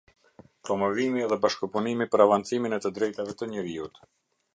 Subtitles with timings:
[0.69, 4.01] Promovimi dhe bashkëpunimi për avancimin e të drejtave të njeriut.